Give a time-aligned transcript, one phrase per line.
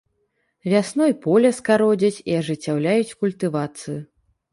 [0.71, 3.99] Вясной поле скародзяць і ажыццяўляюць культывацыю.